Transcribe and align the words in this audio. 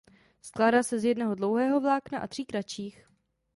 Skládá 0.41 0.83
se 0.83 0.99
z 0.99 1.05
jednoho 1.05 1.35
dlouhého 1.35 1.81
vlákna 1.81 2.19
a 2.19 2.27
tří 2.27 2.45
kratších. 2.45 3.07